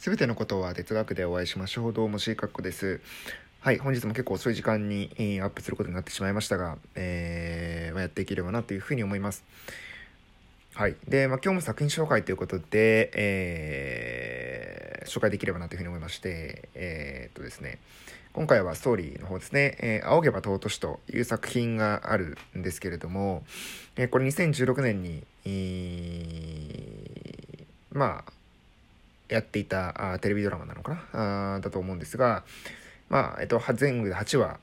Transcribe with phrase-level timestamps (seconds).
[0.00, 1.92] すべてのことは哲学でお会いしましょう。
[1.92, 3.02] どうも、しーかっこです。
[3.60, 9.44] はい、本日も結構遅い時間に、えー、アップすることになってしまいましたが、えー、やっていければなというふうに思います。
[10.72, 10.96] はい。
[11.06, 17.78] で、まあ、今日も作品紹介ということで、えー、紹介できればなというふうに思いまして、えー、っとですね、
[18.32, 23.44] 今回はストーリーの方ですね、えー、仰げば尊しという作品があるんですけれども、
[23.96, 28.32] えー、これ2016年に、えー、まあ、
[29.30, 31.54] やっていたあテレビドラマなのかな？
[31.56, 32.44] あだと思うんですが、
[33.08, 34.58] まあ、えっと、全部で8話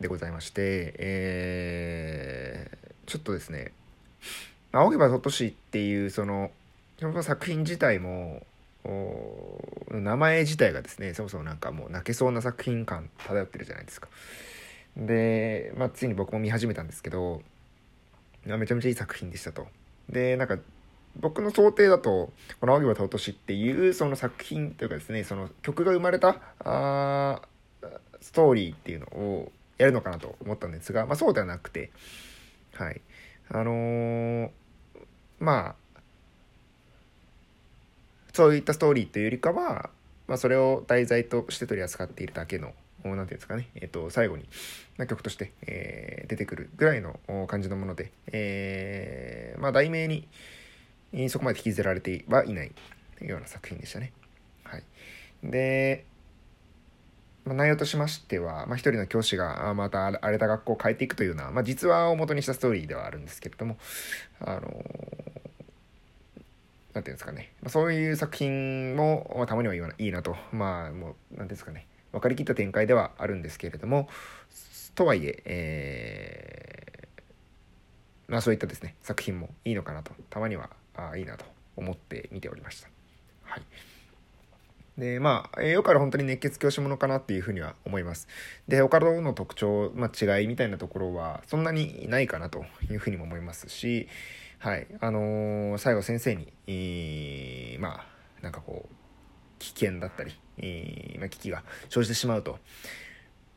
[0.00, 3.72] でございまして、えー、ちょっとですね、
[4.72, 6.50] 仰げばとしっていう、その、
[6.98, 8.46] その作品自体も、
[9.90, 14.08] 名前自体がですね、そもそもなんかもう泣けそうな作品感漂ってるじゃないですか。
[14.96, 17.42] で、まあ、ついに僕も見始めたんですけど、
[18.44, 19.68] めちゃめちゃいい作品でしたと。
[20.08, 20.58] で、なんか、
[21.20, 27.42] 僕の想定だと、この青木としっていうその作品というかですね、その曲が生まれた、あ
[28.20, 31.90] ストーリーっていうのをやるのかなと思ったんですが、まあそうではなくて、
[32.74, 33.00] はい。
[33.48, 34.50] あのー、
[35.40, 35.74] まあ、
[38.32, 39.90] そういったストーリーというよりかは、
[40.28, 42.72] まあそれを題材として取り扱っているだけの、
[43.04, 44.48] なんていうんですかね、えっ、ー、と、最後に、
[45.08, 50.28] 曲として、えー、出てくるぐらいの感じのもので、えー、まあ題名に、
[51.28, 52.72] そこまで引きずられてはいない
[53.20, 54.12] ような作品でしたね。
[54.64, 54.84] はい。
[55.42, 56.04] で、
[57.44, 63.76] まあ、内容としましては、まあ、一人の教師がまた荒れた学校を変えていくというような、まあ、実話を元にしたストーリーではあるんですけれども、
[64.40, 64.62] あのー、
[66.94, 74.08] なんていうんですかね、まあ、そういう作品も、まあ、たまにはいいなと、まあ、もう、なんていうんですかね、分かりきった展開ではあるんですけれども、
[74.94, 81.44] とはいええー、まあそういったですね、作品もいいのかなと、たまにはあいいなと
[81.76, 82.88] 思って見ておりました。
[83.44, 83.62] はい。
[84.98, 88.28] で、まあ、よくある本当に熱血教師ものかなっていうふうには思います。
[88.68, 94.08] で、他の特徴、まあ、違いみたいなところはそんなにないかなというふうにも思いますし、
[94.58, 94.86] はい。
[95.00, 98.94] あのー、最後先生に、えー、まあ、なんかこう、
[99.58, 102.58] 危険だったり、えー、まあ、危機が生じてしまうと。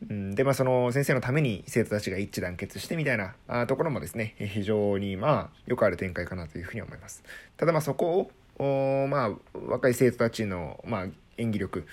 [0.09, 7.23] うん、で、まあ、その先生のために生徒たちが一致団結してみたいなあところもですね、非常にまあ、よくある展開かなというふうに思います。
[7.57, 8.29] ただまあ、そこ
[8.59, 11.07] を、おまあ、若い生徒たちの、まあ、
[11.37, 11.85] 演技力、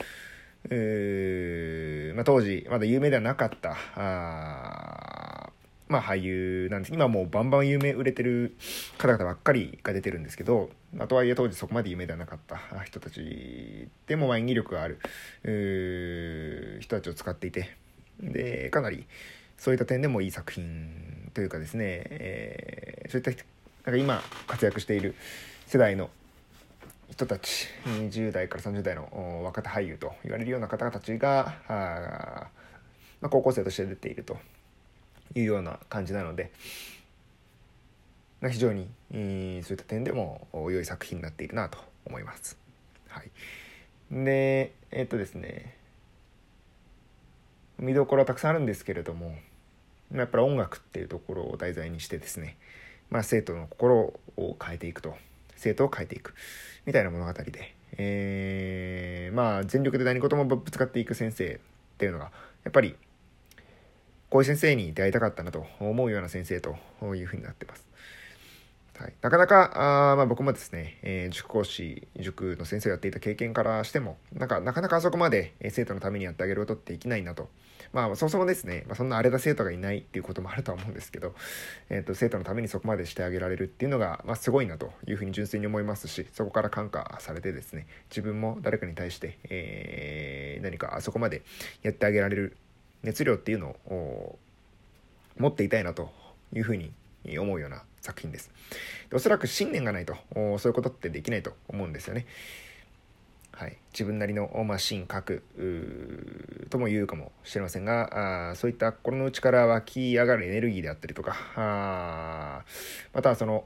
[0.70, 5.50] うまあ、当時まだ有名ではなかったあ
[5.88, 8.56] まあ俳優なんです今もうバンバン有名売れてる
[8.96, 15.00] 方々ばっかりが出てるんですけど、まあ、とはいえ当時そこまで有名ではなかった人たちでもまあ演技力がある
[16.80, 17.76] 人たちを使っていて
[18.22, 19.06] で、かなり
[19.58, 25.14] そういった点でもいい作品というかですね、えー、そういったなんか今活躍している
[25.66, 26.10] 世代の
[27.10, 32.46] 人たち20代から30代の若手俳優と言われるような方たちがあ、
[33.20, 34.36] まあ、高校生として出ていると
[35.34, 36.50] いうような感じなので、
[38.40, 42.58] まあ、非常に、えー、そういった点でも良い作品になっているなと思います。
[43.08, 43.30] はい、
[44.10, 45.76] でえー、っとですね
[47.82, 49.34] 見どころはたくさんあるんですけれども
[50.14, 52.56] やっぱり音楽っていうところを題材にしてですね、
[53.10, 55.16] まあ、生徒の心を変えていくと
[55.56, 56.34] 生徒を変えていく
[56.86, 61.58] みたいな物語で、えー、まあ全力で何事もぶつかっていく先生っ
[61.98, 62.30] ていうのが
[62.64, 62.94] やっぱり
[64.30, 66.76] こういう先生に出会いたかったなと思うような先生と
[67.14, 67.84] いうふうになってます。
[68.98, 77.48] はい、なかなかあ、まあ、僕もですね、えー、塾講師塾の先生をやっていた経験からしてもなんかなかなかあそこまで生徒のためにやってあげることってできないなと。
[77.92, 81.34] まあそもそもですね、まあ、そんな荒れた生徒がいないっていうこともあるとは思うんですけど、
[81.90, 91.42] えーと、生徒のためにそこまでしてあげられるっていうのが、まあ、すごいなというふうに純粋に思いますしそこから感化されてですね自分も誰かに対して、えー、何かあそこまで
[91.82, 92.56] やってあげられる
[93.02, 94.38] 熱量っていうのを
[95.38, 96.10] 持っていたいなと
[96.54, 96.92] いうふうに
[97.38, 98.50] 思うような作品です。
[99.10, 102.26] でおそらく信念がないと、そういうことってできないと思うんですよね。
[103.52, 105.42] はい、自分なりの、まあ、芯書く
[106.70, 112.64] とも言うかもしれませんがあそういった心の内から湧き上がるエネルギーであったりとかあ
[113.12, 113.64] またその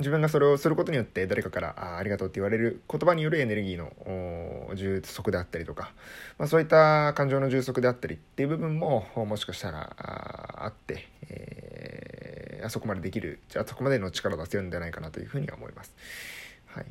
[0.00, 5.92] 自分がそれをすることによって誰かからあありがとうって言われる言葉によるエネルギーの充足であったりとか、
[6.38, 11.08] まあ、そういった感情の充足であったりっていう部分ももしかしたらあって、
[12.62, 15.94] あそこまでできる、じゃあそこまでの力を出せるんじゃないかなというふうには思います。
[16.66, 16.86] はい。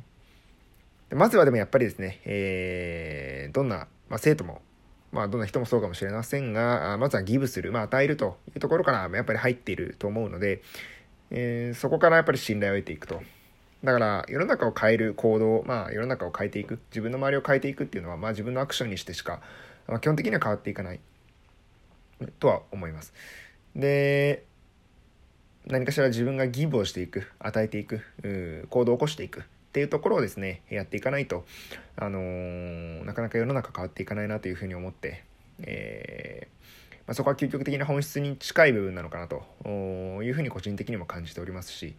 [1.10, 4.60] でまずはでもやっぱりですね、えー、どんな、まあ、生徒も、
[5.12, 10.62] まあ、どんな人もそうかもしれませんが、まずはギブする、まあ、与えるというところからやっぱり入っていると思うので、
[11.30, 13.22] えー、そこからやっぱり信頼を得ていくと
[13.84, 19.40] だから世の中を変える行動、まあ世の中を変えていく、自分の周りを変えていくっていうのは、まあ自分のアクションにしてしか、
[19.86, 21.00] まあ、基本的には変わっていかない
[22.40, 23.12] とは思います。
[23.76, 24.44] で、
[25.68, 28.00] 何かしら自分がギブをしていく、与えていく、
[28.70, 29.42] 行動を起こしていくっ
[29.72, 31.44] ていうところをですね、やっていかないと、
[31.96, 35.24] あのー、なかなか世の中変わっていかないなというふうに思って、
[35.60, 39.44] えー、まあ、そこは究極的な本質に近い部分なのかなと
[40.22, 41.94] いうふうに個人的にも感じておりますし、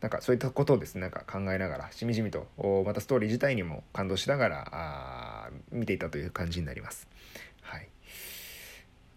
[0.00, 2.46] なんかそういったことをですね、なんか考えながら、しみじみと、
[2.86, 7.08] またストーリー自体にも感動しながら、あ見ていたという感じになります。
[7.62, 7.88] はい。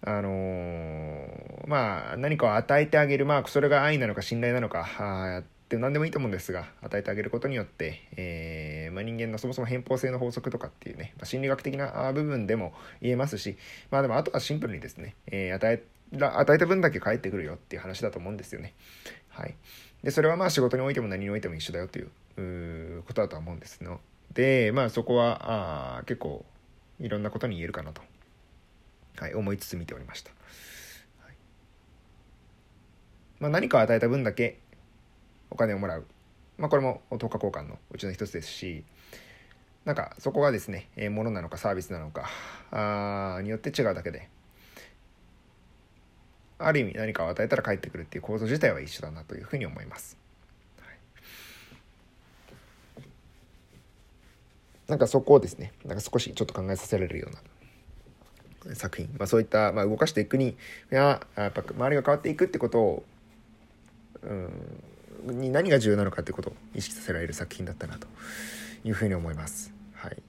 [0.01, 1.36] あのー、
[1.67, 13.57] まあ、何かを与えてあげる、まあ、それが愛なのか信頼なのか、あって何でもいいと思うんですが、与えてあげることによって、えー、まあ、人間のそもそも偏方性の法則とかっていうね、まあ、心理学的な部分でも言えますし、
[13.91, 15.83] まあでもあとはシンプルにですね、えー、与え、
[16.19, 18.73] 与えた分だけ返ってくるよっていう話だと思うんですよね。
[19.27, 19.55] はい。
[20.03, 23.99] で、それはまあ仕事においても何においても一緒だよということだとは思うんですの
[24.33, 26.45] で、まあそこはあ結構
[27.01, 28.01] いろんなことに言えるかなと、
[29.17, 30.31] はい、思いつつ見ておりました。
[33.39, 34.59] まあ、何か与えた分だけ
[35.49, 36.05] お金をもらう。
[36.57, 38.83] まあこれも等価交換のうちの一つですし、
[39.85, 42.29] なんかそこがですね、えー、物なのかサービスなのか
[42.71, 44.27] あによって違うだけで、
[46.59, 50.17] ある意味何かを与えたら返ってくるっていう構造自体は一緒だなというふうに思います。
[50.81, 50.91] は
[52.99, 53.03] い、
[54.87, 57.29] なんかそこをですね、なんか少しちょっと考えさせられるよ
[58.65, 60.57] うな作品、まあ、そういった、まあ、動かしていくに
[60.89, 63.05] ややっぱ周りが変わっていくってことを、
[64.23, 68.07] うん、に何が重要なのかってことを意識させられる作品だったなと
[68.83, 69.73] いうふうに思います。
[69.93, 70.21] はい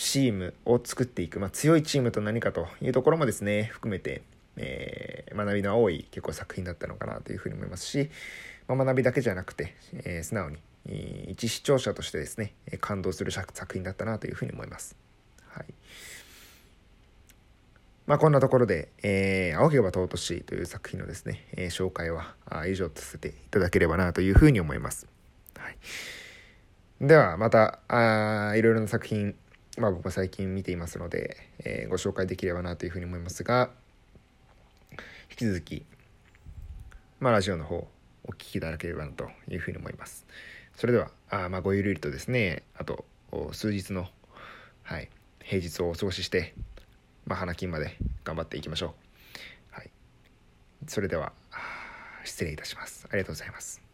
[0.00, 4.22] チームを作っていく、まあ、強いチームと何かというところもですね、含めて、
[4.56, 8.08] えー、学びの多い結構作品だったのかなというふうに思いますし、
[8.66, 10.56] まあ、学びだけじゃなくて、えー、素直に、
[10.86, 14.96] えー、一視聴者としてですね、感動する作品だったなというふうに思います。
[15.48, 15.66] はい。
[18.10, 22.34] まあ、こんなところで、えー、青毛ば尊しいという作品のですね、えー、紹介は
[22.66, 25.06] 以上とさせていただければなというふうに思います。
[25.56, 25.76] はい。
[27.00, 29.36] では、また、あいろいろな作品、
[29.78, 33.70] まあ僕は最近見ていますので、えー、ご紹介できればなというふうに思いますが、
[35.30, 35.86] 引き続き、
[37.20, 37.86] まあラジオの方、
[38.24, 40.26] お聞きいただければなというふうに思います。
[40.74, 43.04] それでは、あまあごゆるりとですね、あと
[43.52, 44.08] 数日の、
[44.82, 45.08] はい、
[45.44, 46.54] 平日をお過ごしして、
[47.26, 48.94] まあ花金まで頑張っていきましょ
[49.72, 49.74] う。
[49.74, 49.90] はい。
[50.86, 51.32] それでは、
[52.24, 53.06] 失礼いたします。
[53.10, 53.89] ありがとうございます。